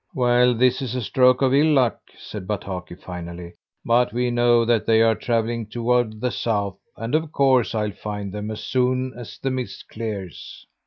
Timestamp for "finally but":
2.95-4.11